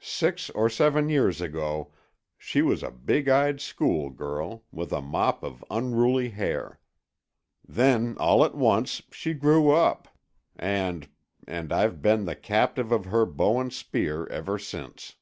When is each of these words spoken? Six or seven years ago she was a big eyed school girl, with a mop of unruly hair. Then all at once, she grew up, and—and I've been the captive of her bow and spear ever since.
Six 0.00 0.50
or 0.50 0.68
seven 0.68 1.08
years 1.08 1.40
ago 1.40 1.92
she 2.36 2.60
was 2.60 2.82
a 2.82 2.90
big 2.90 3.28
eyed 3.28 3.60
school 3.60 4.10
girl, 4.10 4.64
with 4.72 4.92
a 4.92 5.00
mop 5.00 5.44
of 5.44 5.64
unruly 5.70 6.30
hair. 6.30 6.80
Then 7.64 8.16
all 8.18 8.44
at 8.44 8.56
once, 8.56 9.00
she 9.12 9.32
grew 9.32 9.70
up, 9.70 10.08
and—and 10.56 11.72
I've 11.72 12.02
been 12.02 12.24
the 12.24 12.34
captive 12.34 12.90
of 12.90 13.04
her 13.04 13.24
bow 13.26 13.60
and 13.60 13.72
spear 13.72 14.26
ever 14.26 14.58
since. 14.58 15.14